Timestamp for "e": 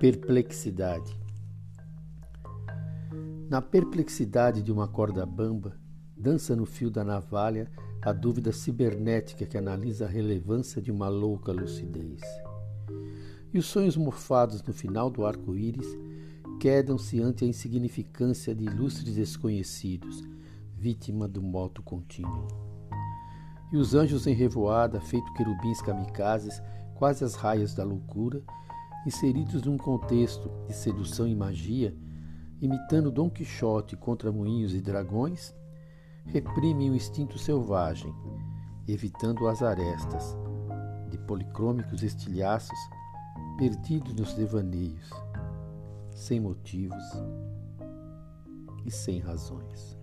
13.52-13.58, 23.70-23.76, 31.26-31.34, 34.74-34.80, 48.84-48.90